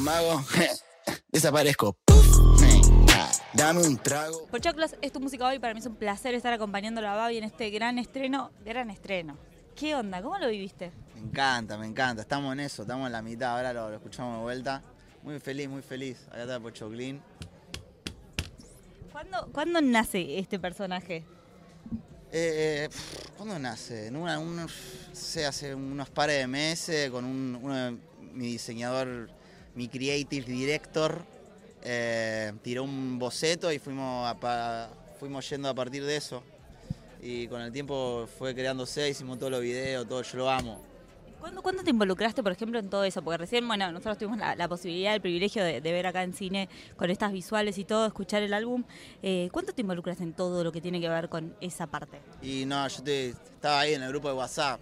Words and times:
un 0.00 0.04
mago, 0.04 0.42
desaparezco. 1.28 1.96
Dame 3.52 3.82
un 3.82 3.98
trago. 3.98 4.46
Pochoclos 4.46 4.96
es 5.02 5.12
tu 5.12 5.20
música 5.20 5.46
hoy. 5.46 5.58
Para 5.58 5.74
mí 5.74 5.80
es 5.80 5.86
un 5.86 5.96
placer 5.96 6.34
estar 6.34 6.52
acompañando 6.52 7.06
a 7.06 7.14
Babi 7.14 7.36
en 7.36 7.44
este 7.44 7.68
gran 7.70 7.98
estreno. 7.98 8.50
Gran 8.64 8.90
estreno. 8.90 9.36
¿Qué 9.76 9.94
onda? 9.94 10.22
¿Cómo 10.22 10.38
lo 10.38 10.48
viviste? 10.48 10.92
Me 11.14 11.20
encanta, 11.20 11.76
me 11.76 11.86
encanta. 11.86 12.22
Estamos 12.22 12.52
en 12.52 12.60
eso, 12.60 12.82
estamos 12.82 13.06
en 13.06 13.12
la 13.12 13.20
mitad. 13.20 13.56
Ahora 13.56 13.72
lo, 13.72 13.90
lo 13.90 13.96
escuchamos 13.96 14.38
de 14.38 14.42
vuelta. 14.42 14.82
Muy 15.22 15.38
feliz, 15.38 15.68
muy 15.68 15.82
feliz. 15.82 16.26
Acá 16.28 16.42
está 16.42 16.60
Pochoclín. 16.60 17.20
¿Cuándo, 19.12 19.50
¿Cuándo 19.52 19.80
nace 19.82 20.38
este 20.38 20.58
personaje? 20.58 21.24
Eh, 22.32 22.88
pff, 22.90 23.30
¿Cuándo 23.36 23.58
nace? 23.58 24.06
En 24.06 24.16
una, 24.16 24.66
sé, 25.12 25.44
hace 25.44 25.74
unos 25.74 26.08
pares 26.08 26.38
de 26.38 26.46
meses 26.46 27.10
con 27.10 27.24
un, 27.24 27.58
uno 27.60 27.74
de 27.74 27.98
mi 28.32 28.46
diseñador, 28.46 29.28
mi 29.80 29.88
creative 29.88 30.44
director, 30.44 31.22
eh, 31.82 32.52
tiró 32.62 32.84
un 32.84 33.18
boceto 33.18 33.72
y 33.72 33.78
fuimos, 33.78 34.28
a 34.28 34.38
pa- 34.38 34.90
fuimos 35.18 35.48
yendo 35.48 35.70
a 35.70 35.74
partir 35.74 36.04
de 36.04 36.16
eso. 36.16 36.42
Y 37.22 37.46
con 37.48 37.62
el 37.62 37.72
tiempo 37.72 38.28
fue 38.38 38.54
creándose, 38.54 39.08
hicimos 39.08 39.38
todos 39.38 39.50
los 39.50 39.62
videos, 39.62 40.06
todo, 40.06 40.20
yo 40.20 40.36
lo 40.36 40.50
amo. 40.50 40.82
¿Cuándo, 41.40 41.62
¿Cuándo 41.62 41.82
te 41.82 41.88
involucraste, 41.88 42.42
por 42.42 42.52
ejemplo, 42.52 42.78
en 42.78 42.90
todo 42.90 43.04
eso? 43.04 43.22
Porque 43.22 43.38
recién, 43.38 43.66
bueno, 43.66 43.90
nosotros 43.90 44.18
tuvimos 44.18 44.36
la, 44.38 44.54
la 44.54 44.68
posibilidad, 44.68 45.14
el 45.14 45.22
privilegio 45.22 45.64
de, 45.64 45.80
de 45.80 45.92
ver 45.92 46.06
acá 46.06 46.24
en 46.24 46.34
cine 46.34 46.68
con 46.98 47.08
estas 47.08 47.32
visuales 47.32 47.78
y 47.78 47.84
todo, 47.86 48.04
escuchar 48.04 48.42
el 48.42 48.52
álbum. 48.52 48.84
Eh, 49.22 49.48
¿Cuánto 49.50 49.72
te 49.72 49.80
involucraste 49.80 50.22
en 50.24 50.34
todo 50.34 50.62
lo 50.62 50.70
que 50.72 50.82
tiene 50.82 51.00
que 51.00 51.08
ver 51.08 51.30
con 51.30 51.54
esa 51.62 51.86
parte? 51.86 52.18
Y 52.42 52.66
no, 52.66 52.86
yo 52.86 53.02
te- 53.02 53.28
estaba 53.30 53.80
ahí 53.80 53.94
en 53.94 54.02
el 54.02 54.10
grupo 54.10 54.28
de 54.28 54.34
WhatsApp, 54.34 54.78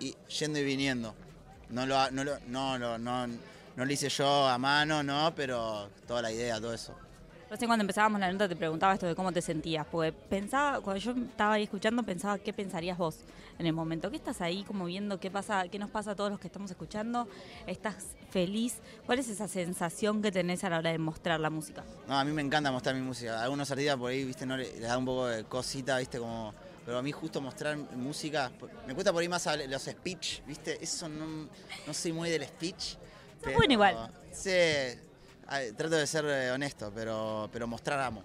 y 0.00 0.14
yendo 0.38 0.58
y 0.58 0.64
viniendo. 0.64 1.14
No 1.68 1.84
lo, 1.84 2.10
no, 2.10 2.24
lo, 2.24 2.38
no, 2.48 2.78
lo- 2.78 2.98
no, 2.98 3.26
no 3.76 3.84
lo 3.84 3.92
hice 3.92 4.08
yo 4.08 4.48
a 4.48 4.58
mano, 4.58 5.02
no, 5.02 5.32
pero 5.34 5.88
toda 6.06 6.22
la 6.22 6.32
idea, 6.32 6.60
todo 6.60 6.74
eso. 6.74 6.94
Recién 7.50 7.68
cuando 7.68 7.82
empezábamos 7.82 8.20
la 8.20 8.30
nota 8.30 8.48
te 8.48 8.54
preguntaba 8.54 8.94
esto 8.94 9.06
de 9.06 9.16
cómo 9.16 9.32
te 9.32 9.42
sentías, 9.42 9.84
porque 9.84 10.12
pensaba, 10.12 10.80
cuando 10.80 11.00
yo 11.00 11.12
estaba 11.12 11.54
ahí 11.54 11.64
escuchando, 11.64 12.02
pensaba 12.04 12.38
qué 12.38 12.52
pensarías 12.52 12.96
vos 12.96 13.16
en 13.58 13.66
el 13.66 13.72
momento. 13.72 14.08
¿Qué 14.08 14.16
estás 14.16 14.40
ahí 14.40 14.62
como 14.62 14.84
viendo 14.84 15.18
qué 15.18 15.32
pasa, 15.32 15.66
qué 15.68 15.78
nos 15.78 15.90
pasa 15.90 16.12
a 16.12 16.14
todos 16.14 16.30
los 16.30 16.38
que 16.38 16.46
estamos 16.46 16.70
escuchando? 16.70 17.28
¿Estás 17.66 18.06
feliz? 18.30 18.76
¿Cuál 19.04 19.18
es 19.18 19.28
esa 19.28 19.48
sensación 19.48 20.22
que 20.22 20.30
tenés 20.30 20.62
a 20.62 20.70
la 20.70 20.78
hora 20.78 20.92
de 20.92 20.98
mostrar 20.98 21.40
la 21.40 21.50
música? 21.50 21.84
No, 22.06 22.16
a 22.16 22.24
mí 22.24 22.30
me 22.30 22.40
encanta 22.40 22.70
mostrar 22.70 22.94
mi 22.94 23.02
música. 23.02 23.40
A 23.40 23.42
algunos 23.42 23.68
artistas 23.68 23.96
por 23.96 24.12
ahí, 24.12 24.24
viste, 24.24 24.46
no 24.46 24.56
le, 24.56 24.72
les 24.72 24.88
da 24.88 24.96
un 24.96 25.04
poco 25.04 25.26
de 25.26 25.42
cosita, 25.42 25.98
viste, 25.98 26.18
como. 26.18 26.54
Pero 26.86 26.98
a 26.98 27.02
mí 27.02 27.12
justo 27.12 27.40
mostrar 27.40 27.76
música, 27.76 28.50
me 28.86 28.94
cuesta 28.94 29.12
por 29.12 29.22
ahí 29.22 29.28
más 29.28 29.46
los 29.68 29.82
speech, 29.82 30.42
viste, 30.46 30.82
eso 30.82 31.08
no, 31.08 31.48
no 31.86 31.94
soy 31.94 32.12
muy 32.12 32.30
del 32.30 32.44
speech. 32.44 32.96
Pero- 33.42 33.56
bueno 33.56 33.72
igual. 33.72 34.10
Sí, 34.32 34.50
trato 35.76 35.96
de 35.96 36.06
ser 36.06 36.24
eh, 36.26 36.50
honesto, 36.50 36.92
pero, 36.94 37.48
pero 37.52 37.66
mostrar 37.66 38.00
amo. 38.00 38.22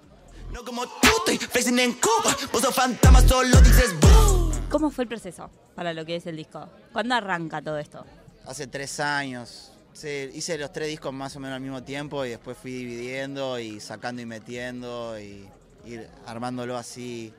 No 0.52 0.64
como 0.64 0.86
tú, 0.86 1.08
estoy 1.20 1.38
flexing 1.38 1.80
en 1.80 1.94
Cuba. 1.94 2.36
Vos 2.52 2.62
sos 2.62 2.74
fantasma, 2.76 3.22
solo 3.22 3.60
dices 3.62 4.00
boo. 4.00 4.52
¿Cómo 4.70 4.92
fue 4.92 5.04
el 5.06 5.08
proceso 5.08 5.50
para 5.76 5.94
lo 5.94 6.06
que 6.06 6.18
es 6.18 6.26
el 6.28 6.38
disco? 6.38 6.68
¿Cuándo 6.94 7.16
arranca 7.16 7.62
todo 7.62 7.78
esto? 7.78 8.06
Hace 8.46 8.68
tres 8.68 9.00
años. 9.00 9.72
Sí, 9.94 10.30
hice 10.34 10.58
los 10.58 10.72
tres 10.72 10.90
discos 10.90 11.14
más 11.14 11.36
o 11.36 11.40
menos 11.40 11.56
al 11.56 11.62
mismo 11.62 11.82
tiempo 11.84 12.26
y 12.26 12.30
después 12.30 12.58
fui 12.58 12.72
dividiendo 12.72 13.58
y 13.60 13.80
sacando 13.80 14.22
y 14.22 14.26
metiendo 14.26 15.18
y 15.20 15.48
ir 15.86 16.10
armándolo 16.26 16.78
así 16.78 17.34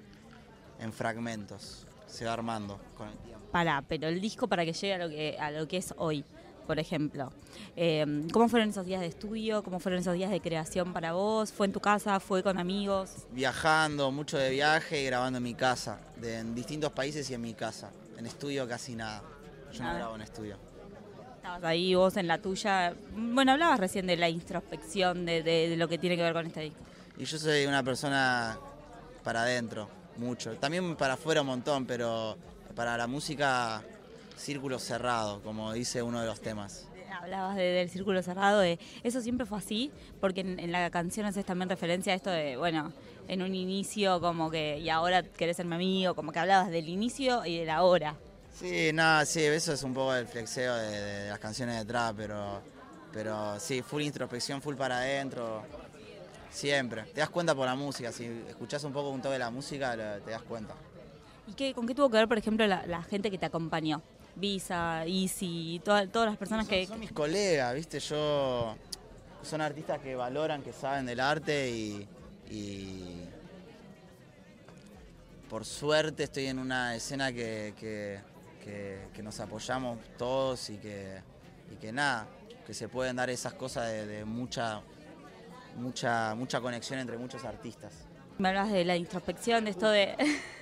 en 0.81 0.93
fragmentos. 0.93 1.87
Se 2.09 2.25
va 2.25 2.33
armando 2.33 2.81
con 2.97 3.09
el 3.09 3.17
tiempo. 3.19 3.47
Para, 3.53 3.83
pero 3.83 4.09
el 4.09 4.21
disco 4.21 4.49
para 4.49 4.65
que 4.65 4.73
llegue 4.73 4.95
a 4.95 4.99
lo 4.99 5.09
que, 5.09 5.37
a 5.39 5.51
lo 5.51 5.69
que 5.69 5.77
es 5.77 5.95
hoy, 5.99 6.25
por 6.67 6.78
ejemplo. 6.78 7.33
Eh, 7.77 8.27
¿Cómo 8.33 8.48
fueron 8.48 8.70
esos 8.70 8.84
días 8.84 9.00
de 9.00 9.06
estudio? 9.06 9.62
¿Cómo 9.62 9.78
fueron 9.81 10.00
esos 10.00 10.14
días 10.14 10.31
de 10.31 10.41
creación 10.41 10.92
para 10.92 11.12
vos? 11.12 11.53
¿Fue 11.53 11.67
en 11.67 11.73
tu 11.73 11.81
casa? 11.81 12.20
¿Fue 12.20 12.42
con 12.42 12.58
amigos? 12.58 13.11
Viajando, 13.33 14.11
mucho 14.11 14.36
de 14.39 14.50
viaje 14.50 15.03
y 15.03 15.06
grabando 15.06 15.39
en 15.39 15.42
mi 15.45 15.55
casa, 15.55 15.98
de, 16.20 16.39
en 16.39 16.55
distintos 16.55 16.92
países 16.92 17.29
y 17.30 17.35
en 17.35 17.41
mi 17.41 17.55
casa. 17.55 17.91
En 18.18 18.27
estudio 18.27 18.67
casi 18.68 18.95
nada. 18.96 19.23
Yo 19.73 19.80
Nada. 19.80 19.92
no 19.92 19.98
grabo 19.98 20.14
en 20.17 20.23
estudio. 20.23 20.57
Estabas 21.36 21.64
ahí 21.64 21.95
vos 21.95 22.17
en 22.17 22.27
la 22.27 22.39
tuya. 22.39 22.95
Bueno, 23.14 23.52
hablabas 23.52 23.79
recién 23.79 24.07
de 24.07 24.17
la 24.17 24.29
introspección, 24.29 25.24
de, 25.27 25.42
de- 25.42 25.68
de 25.68 25.77
lo 25.77 25.86
que 25.89 25.98
tiene 25.98 26.17
que 26.17 26.23
ver 26.23 26.33
con 26.33 26.46
este 26.46 26.61
disco. 26.61 26.80
Y 27.18 27.24
yo 27.24 27.39
soy 27.39 27.67
una 27.67 27.83
persona 27.83 28.58
para 29.23 29.42
adentro, 29.42 29.89
mucho. 30.17 30.52
También 30.57 30.96
para 30.96 31.14
afuera 31.14 31.42
un 31.42 31.46
montón, 31.48 31.86
pero 31.86 32.36
para 32.74 32.96
la 32.96 33.07
música, 33.07 33.83
círculo 34.36 34.79
cerrado, 34.79 35.41
como 35.42 35.73
dice 35.73 36.02
uno 36.02 36.20
de 36.20 36.27
los 36.27 36.41
temas. 36.41 36.86
Hablabas 37.20 37.57
de- 37.57 37.63
del 37.63 37.89
círculo 37.91 38.23
cerrado, 38.23 38.61
de 38.61 38.79
eso 39.02 39.20
siempre 39.20 39.47
fue 39.47 39.58
así, 39.58 39.91
porque 40.20 40.42
en, 40.42 40.61
en 40.61 40.70
la 40.70 40.91
canción 40.91 41.27
haces 41.27 41.45
también 41.45 41.69
referencia 41.69 42.13
a 42.13 42.17
esto 42.17 42.30
de, 42.30 42.57
bueno, 42.57 42.92
en 43.27 43.42
un 43.42 43.55
inicio 43.55 44.20
como 44.20 44.51
que, 44.51 44.79
y 44.79 44.91
ahora 44.91 45.23
querés 45.23 45.57
ser 45.57 45.67
mi 45.67 45.74
amigo, 45.77 46.14
como 46.14 46.30
que 46.30 46.39
hablabas 46.39 46.70
del 46.70 46.89
inicio 46.89 47.45
y 47.47 47.58
de 47.58 47.64
la 47.64 47.83
hora. 47.83 48.14
Sí, 48.55 48.91
nada, 48.92 49.24
sí, 49.27 49.42
eso 49.42 49.73
es 49.73 49.83
un 49.83 49.95
poco 49.95 50.14
el 50.14 50.27
flexeo 50.27 50.74
de, 50.77 51.01
de 51.01 51.29
las 51.30 51.39
canciones 51.39 51.79
de 51.79 51.85
trap, 51.85 52.17
pero, 52.17 52.61
pero 53.13 53.58
sí, 53.58 53.83
full 53.83 54.03
introspección, 54.03 54.61
full 54.63 54.77
para 54.77 54.98
adentro, 54.98 55.63
siempre. 56.51 57.03
Te 57.14 57.20
das 57.20 57.30
cuenta 57.30 57.55
por 57.55 57.67
la 57.67 57.74
música, 57.74 58.13
si 58.13 58.24
escuchás 58.48 58.85
un 58.85 58.92
poco 58.92 59.11
un 59.11 59.20
toque 59.23 59.35
de 59.35 59.39
la 59.41 59.51
música, 59.51 59.92
te 60.24 60.30
das 60.30 60.42
cuenta. 60.42 60.74
¿Y 61.47 61.53
qué, 61.55 61.74
con 61.74 61.86
qué 61.86 61.95
tuvo 61.95 62.11
que 62.11 62.17
ver, 62.18 62.29
por 62.29 62.39
ejemplo, 62.39 62.67
la, 62.67 62.86
la 62.86 63.03
gente 63.03 63.30
que 63.30 63.39
te 63.39 63.47
acompañó? 63.47 64.03
Visa, 64.36 65.05
Easy, 65.07 65.80
toda- 65.85 66.07
todas 66.07 66.29
las 66.29 66.36
personas 66.36 66.69
que... 66.69 66.86
Son 66.86 67.01
mis 67.01 67.13
colegas, 67.13 67.74
viste, 67.74 67.98
yo... 68.01 68.77
Son 69.42 69.61
artistas 69.61 70.01
que 70.01 70.14
valoran, 70.14 70.63
que 70.63 70.73
saben 70.73 71.07
del 71.07 71.20
arte 71.20 71.70
y... 71.70 72.07
y 72.51 73.23
por 75.48 75.64
suerte 75.64 76.24
estoy 76.24 76.47
en 76.47 76.58
una 76.58 76.95
escena 76.97 77.33
que, 77.33 77.73
que- 77.79 78.20
que- 78.63 79.07
que 79.14 79.23
nos 79.23 79.39
apoyamos 79.41 79.98
todos 80.19 80.68
y 80.70 80.77
que, 80.79 81.20
y 81.73 81.77
que 81.77 81.92
nada, 81.92 82.27
que 82.67 82.74
se 82.74 82.89
pueden 82.89 83.14
dar 83.17 83.30
esas 83.30 83.55
cosas 83.55 83.86
de, 83.91 84.07
de 84.07 84.24
mucha, 84.24 84.80
mucha, 85.77 86.35
mucha 86.35 86.61
conexión 86.61 86.98
entre 86.98 87.17
muchos 87.17 87.45
artistas. 87.45 87.92
Me 88.39 88.48
hablas 88.48 88.70
de 88.73 88.85
la 88.85 88.97
introspección, 88.97 89.64
de 89.64 89.70
esto 89.70 89.89
de 89.89 90.14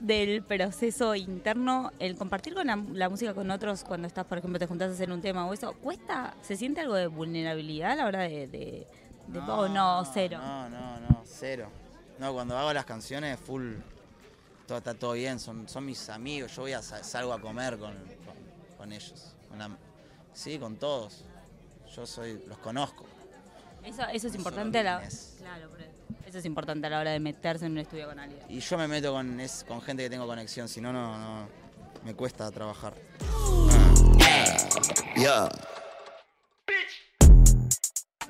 del 0.00 0.42
proceso 0.42 1.14
interno, 1.14 1.90
el 1.98 2.16
compartir 2.16 2.54
con 2.54 2.66
la, 2.66 2.76
la 2.92 3.08
música 3.08 3.34
con 3.34 3.50
otros 3.50 3.84
cuando 3.84 4.06
estás, 4.06 4.24
por 4.26 4.38
ejemplo, 4.38 4.58
te 4.58 4.66
juntás 4.66 4.90
a 4.90 4.92
hacer 4.94 5.10
un 5.10 5.20
tema 5.22 5.46
o 5.46 5.52
eso, 5.54 5.72
¿cuesta? 5.74 6.34
¿Se 6.42 6.56
siente 6.56 6.80
algo 6.80 6.94
de 6.94 7.06
vulnerabilidad 7.06 7.92
a 7.92 7.96
la 7.96 8.06
hora 8.06 8.20
de... 8.22 8.46
de, 8.48 8.86
de- 9.28 9.38
o 9.40 9.68
no, 9.68 10.04
cero? 10.12 10.38
No, 10.40 10.68
no, 10.68 11.00
no, 11.00 11.22
cero. 11.24 11.68
No, 12.18 12.32
cuando 12.32 12.56
hago 12.58 12.72
las 12.72 12.84
canciones, 12.84 13.38
full, 13.40 13.74
todo, 14.66 14.78
está 14.78 14.94
todo 14.94 15.12
bien, 15.12 15.40
son, 15.40 15.68
son 15.68 15.84
mis 15.86 16.08
amigos, 16.10 16.54
yo 16.54 16.62
voy 16.62 16.72
a 16.72 16.82
sa- 16.82 17.02
salgo 17.02 17.32
a 17.32 17.40
comer 17.40 17.78
con, 17.78 17.92
con, 17.94 18.76
con 18.78 18.92
ellos. 18.92 19.34
con 19.48 19.58
la- 19.58 19.70
sí, 20.32 20.58
con 20.58 20.76
todos. 20.76 21.24
Yo 21.94 22.06
soy, 22.06 22.42
los 22.46 22.58
conozco. 22.58 23.04
Eso, 23.84 24.02
eso 24.12 24.26
es 24.26 24.32
No 24.34 24.38
importante 24.38 24.82
la... 24.82 25.00
Claro, 25.38 25.68
pero 25.76 25.90
eso 26.34 26.40
es 26.40 26.46
importante 26.46 26.88
a 26.88 26.90
la 26.90 26.98
hora 26.98 27.12
de 27.12 27.20
meterse 27.20 27.66
en 27.66 27.72
un 27.72 27.78
estudio 27.78 28.08
con 28.08 28.18
alguien. 28.18 28.40
Y 28.48 28.58
yo 28.58 28.76
me 28.76 28.88
meto 28.88 29.12
con, 29.12 29.38
es, 29.38 29.64
con 29.68 29.80
gente 29.80 30.02
que 30.02 30.10
tengo 30.10 30.26
conexión, 30.26 30.68
si 30.68 30.80
no, 30.80 30.92
no, 30.92 31.16
no, 31.16 31.48
me 32.04 32.12
cuesta 32.14 32.50
trabajar. 32.50 32.92
Yeah. 35.14 35.48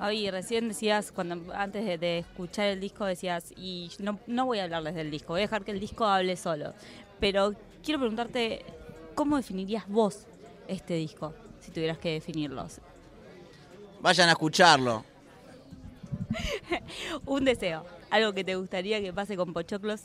Oye, 0.01 0.29
recién 0.29 0.67
decías, 0.67 1.11
cuando 1.11 1.51
antes 1.55 1.83
de, 1.83 1.97
de 1.97 2.19
escuchar 2.19 2.67
el 2.67 2.79
disco, 2.79 3.05
decías, 3.05 3.51
y 3.57 3.89
no, 3.97 4.19
no 4.27 4.45
voy 4.45 4.59
a 4.59 4.65
hablarles 4.65 4.93
del 4.93 5.09
disco, 5.09 5.33
voy 5.33 5.39
a 5.39 5.45
dejar 5.45 5.63
que 5.63 5.71
el 5.71 5.79
disco 5.79 6.05
hable 6.05 6.37
solo. 6.37 6.75
Pero 7.19 7.55
quiero 7.83 7.99
preguntarte, 7.99 8.63
¿cómo 9.15 9.37
definirías 9.37 9.87
vos 9.87 10.27
este 10.67 10.93
disco, 10.93 11.33
si 11.59 11.71
tuvieras 11.71 11.97
que 11.97 12.11
definirlos? 12.11 12.81
Vayan 13.99 14.29
a 14.29 14.33
escucharlo. 14.33 15.14
Un 17.25 17.45
deseo, 17.45 17.85
algo 18.09 18.33
que 18.33 18.43
te 18.43 18.55
gustaría 18.55 19.01
que 19.01 19.13
pase 19.13 19.35
con 19.35 19.53
Pochoclos. 19.53 20.01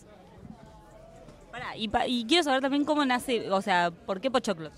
Y, 1.77 2.25
quiero 2.27 2.45
saber 2.45 2.61
también 2.63 2.85
cómo 2.85 3.05
nace, 3.05 3.51
o 3.51 3.61
sea, 3.61 3.91
¿por 3.91 4.21
qué 4.21 4.31
Pochoclos? 4.31 4.73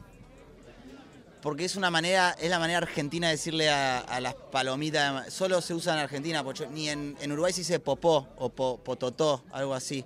Porque 1.43 1.65
es 1.65 1.77
una 1.77 1.91
manera, 1.91 2.37
es 2.41 2.49
la 2.51 2.59
manera 2.59 2.79
argentina 2.79 3.27
de 3.29 3.33
decirle 3.33 3.69
a, 3.69 4.21
las 4.21 4.35
palomitas, 4.35 5.33
solo 5.33 5.61
se 5.61 5.75
usa 5.75 5.95
en 5.95 5.99
Argentina, 6.01 6.45
pocho- 6.45 6.69
ni 6.71 6.89
en, 6.89 7.17
en 7.21 7.33
Uruguay 7.33 7.53
se 7.53 7.63
dice 7.63 7.81
popó 7.81 8.29
o 8.37 8.49
po- 8.49 8.79
pototó, 8.79 9.43
algo 9.51 9.75
así. 9.75 10.05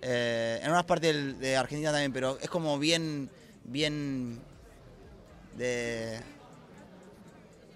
Eh, 0.00 0.58
en 0.62 0.70
unas 0.70 0.84
partes 0.84 1.14
del- 1.14 1.38
de 1.38 1.56
Argentina 1.56 1.92
también, 1.92 2.12
pero 2.12 2.36
es 2.40 2.50
como 2.50 2.78
bien, 2.80 3.30
bien 3.64 4.40
de, 5.56 6.20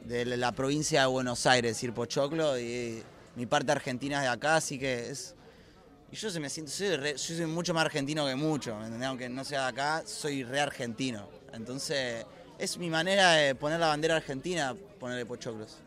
de 0.06 0.24
la 0.36 0.52
provincia 0.52 1.00
de 1.00 1.06
Buenos 1.06 1.46
Aires, 1.46 1.72
decir 1.72 1.92
pochoclo, 1.92 2.58
y 2.58 3.02
mi 3.34 3.46
parte 3.46 3.72
argentina 3.72 4.18
es 4.18 4.22
de 4.22 4.28
acá, 4.28 4.56
así 4.56 4.78
que 4.78 5.10
es... 5.10 5.34
Y 6.12 6.16
yo 6.16 6.30
se 6.30 6.38
me 6.38 6.48
siento, 6.48 6.70
soy 6.70 6.96
re- 6.96 7.16
yo 7.16 7.34
soy 7.36 7.46
mucho 7.46 7.74
más 7.74 7.84
argentino 7.86 8.24
que 8.26 8.36
mucho, 8.36 8.76
¿me 8.76 8.84
entendés? 8.84 9.08
Aunque 9.08 9.28
no 9.28 9.44
sea 9.44 9.62
de 9.62 9.68
acá, 9.68 10.02
soy 10.06 10.44
re 10.44 10.60
argentino. 10.60 11.28
Entonces, 11.52 12.24
es 12.58 12.78
mi 12.78 12.88
manera 12.88 13.32
de 13.32 13.56
poner 13.56 13.80
la 13.80 13.88
bandera 13.88 14.14
argentina, 14.16 14.76
ponerle 15.00 15.26
pochoclos. 15.26 15.78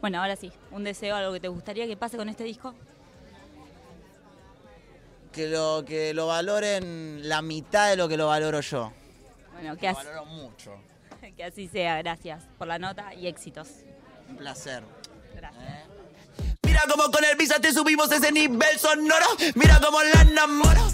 Bueno, 0.00 0.20
ahora 0.22 0.36
sí, 0.36 0.52
un 0.70 0.84
deseo, 0.84 1.16
algo 1.16 1.32
que 1.32 1.40
te 1.40 1.48
gustaría 1.48 1.86
que 1.88 1.96
pase 1.96 2.16
con 2.16 2.28
este 2.28 2.44
disco. 2.44 2.72
Que 5.32 5.48
lo, 5.48 5.84
que 5.84 6.14
lo 6.14 6.28
valoren 6.28 7.28
la 7.28 7.42
mitad 7.42 7.90
de 7.90 7.96
lo 7.96 8.08
que 8.08 8.16
lo 8.16 8.28
valoro 8.28 8.60
yo. 8.60 8.92
Bueno, 9.54 9.76
que, 9.76 9.88
Lo 9.88 9.94
valoro 9.94 10.24
mucho. 10.26 10.74
que 11.36 11.44
así 11.44 11.68
sea. 11.68 11.98
Gracias 11.98 12.44
por 12.58 12.66
la 12.66 12.78
nota 12.78 13.14
y 13.14 13.26
éxitos. 13.26 13.68
Un 14.28 14.36
placer. 14.36 14.82
Gracias. 15.34 15.64
Mira 16.62 16.82
como 16.90 17.10
con 17.10 17.24
el 17.24 17.36
visa 17.36 17.58
te 17.60 17.72
subimos 17.72 18.10
ese 18.12 18.30
nivel 18.30 18.78
sonoro. 18.78 19.26
Mira 19.54 19.80
como 19.80 20.02
la 20.02 20.22
enamoro. 20.22 20.88